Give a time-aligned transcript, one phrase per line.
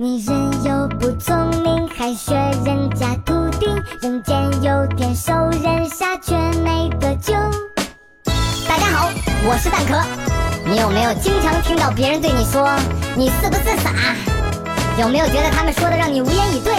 [0.00, 2.32] 你人又不聪明，还学
[2.64, 3.68] 人家秃顶，
[4.00, 7.32] 人间有天受人杀，却没得救。
[8.68, 9.10] 大家好，
[9.42, 10.00] 我是蛋壳。
[10.64, 12.70] 你有没有经常听到别人对你说
[13.16, 14.14] 你是不是傻？
[15.00, 16.76] 有没有觉得他们说的让你无言以对？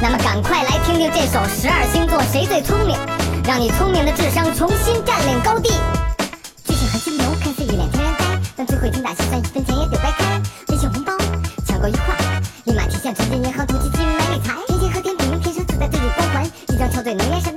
[0.00, 2.96] 那么赶快来听听这首《十二星座谁最聪明》，
[3.46, 4.66] 让你聪明的智商重
[17.02, 17.49] 环，一张翘嘴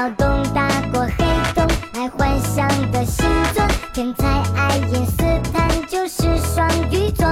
[0.00, 3.62] 脑洞大过黑洞，爱幻想的星座，
[3.92, 4.26] 天才
[4.56, 5.16] 爱因斯
[5.52, 7.26] 坦就是双鱼座。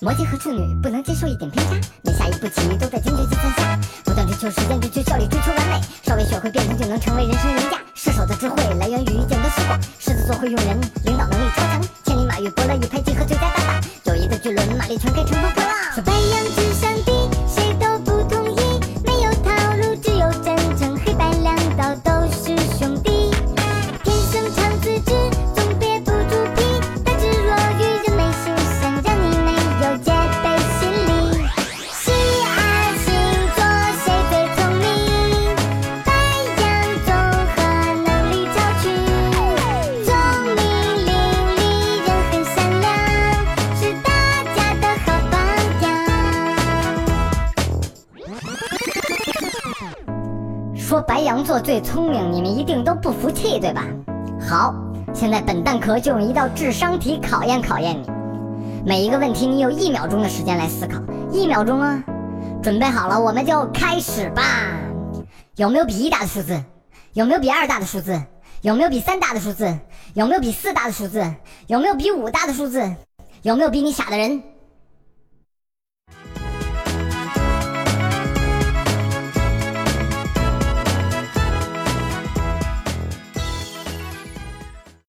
[0.00, 3.78] 摩羯和处女不能接受一点偏差，每下一步棋都在精确计算下，
[4.38, 7.78] 求时间，追求效率，追求完美，稍微学会变通就能成为人生赢家。
[7.96, 13.82] 射手的智慧来源于见多识广，狮子座会用人，领导能力超强，千里马与伯乐一拍即合，最佳搭档。
[14.04, 15.47] 友谊的巨轮，马力全开，成功
[50.88, 53.84] 说白羊座最聪明，你们一定都不服气，对吧？
[54.40, 54.74] 好，
[55.12, 58.08] 现在本蛋壳就用一道智商题考验考验你。
[58.86, 60.98] 每一个问题你有一秒钟的时间来思考，
[61.30, 62.02] 一秒钟啊！
[62.62, 64.42] 准备好了，我们就开始吧。
[65.56, 66.58] 有没有比一大的数字？
[67.12, 68.18] 有没有比二大的数字？
[68.62, 69.78] 有没有比三大的数字？
[70.14, 71.22] 有没有比四大的数字？
[71.66, 72.82] 有没有比五大的数字？
[73.42, 74.42] 有没有比你傻的人？